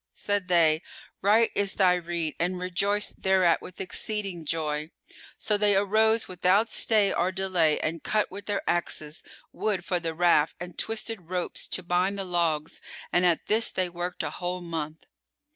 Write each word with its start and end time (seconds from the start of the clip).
Said 0.15 0.47
they, 0.47 0.81
"Right 1.21 1.51
is 1.53 1.73
thy 1.75 1.93
rede," 1.93 2.33
and 2.39 2.57
rejoiced 2.57 3.21
thereat 3.21 3.61
with 3.61 3.79
exceeding 3.79 4.45
joy. 4.45 4.89
So 5.37 5.57
they 5.57 5.75
arose 5.75 6.27
without 6.27 6.71
stay 6.71 7.13
or 7.13 7.31
delay 7.31 7.79
and 7.81 8.01
cut 8.01 8.31
with 8.31 8.47
their 8.47 8.67
axes 8.67 9.21
wood 9.51 9.85
for 9.85 9.99
the 9.99 10.15
raft 10.15 10.55
and 10.59 10.75
twisted 10.75 11.29
ropes 11.29 11.67
to 11.67 11.83
bind 11.83 12.17
the 12.17 12.25
logs 12.25 12.81
and 13.13 13.27
at 13.27 13.45
this 13.45 13.69
they 13.69 13.89
worked 13.89 14.23
a 14.23 14.31
whole 14.31 14.61
month. 14.61 15.05